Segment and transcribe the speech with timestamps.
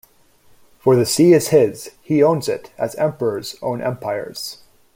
[0.79, 4.63] For the sea is his; he owns it, as Emperors own empires.